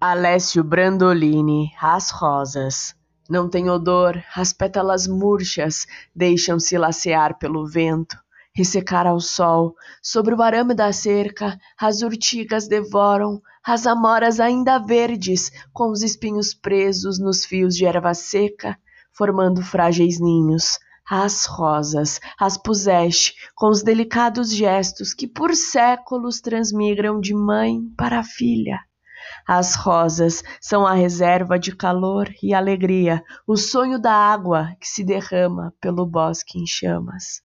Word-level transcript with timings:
Alessio 0.00 0.62
Brandolini, 0.62 1.72
As 1.82 2.10
Rosas. 2.10 2.94
Não 3.28 3.50
tem 3.50 3.68
odor, 3.68 4.22
as 4.36 4.52
pétalas 4.52 5.08
murchas 5.08 5.88
deixam-se 6.14 6.78
lacear 6.78 7.36
pelo 7.36 7.66
vento, 7.66 8.16
ressecar 8.54 9.08
ao 9.08 9.18
sol. 9.18 9.74
Sobre 10.00 10.36
o 10.36 10.40
arame 10.40 10.72
da 10.72 10.92
cerca, 10.92 11.58
as 11.76 12.00
urticas 12.02 12.68
devoram 12.68 13.42
as 13.66 13.88
amoras 13.88 14.38
ainda 14.38 14.78
verdes, 14.78 15.50
com 15.72 15.90
os 15.90 16.04
espinhos 16.04 16.54
presos 16.54 17.18
nos 17.18 17.44
fios 17.44 17.74
de 17.74 17.84
erva 17.84 18.14
seca, 18.14 18.78
formando 19.12 19.62
frágeis 19.62 20.20
ninhos. 20.20 20.78
As 21.10 21.44
rosas, 21.44 22.20
as 22.38 22.56
puseste, 22.56 23.34
com 23.52 23.68
os 23.68 23.82
delicados 23.82 24.54
gestos 24.54 25.12
que 25.12 25.26
por 25.26 25.56
séculos 25.56 26.40
transmigram 26.40 27.18
de 27.18 27.34
mãe 27.34 27.80
para 27.96 28.22
filha 28.22 28.78
as 29.46 29.74
rosas 29.74 30.42
são 30.60 30.86
a 30.86 30.92
reserva 30.92 31.58
de 31.58 31.74
calor 31.74 32.28
e 32.42 32.54
alegria, 32.54 33.22
o 33.46 33.56
sonho 33.56 33.98
da 33.98 34.12
água 34.12 34.74
que 34.80 34.86
se 34.86 35.04
derrama 35.04 35.72
pelo 35.80 36.06
bosque 36.06 36.58
em 36.58 36.66
chamas. 36.66 37.42